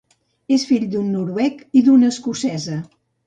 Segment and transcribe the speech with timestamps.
[0.55, 2.81] És fill d'un noruec i d'una escocesa.